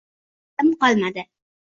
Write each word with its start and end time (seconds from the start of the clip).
Toqatim 0.61 0.71
qolmadi 0.83 1.25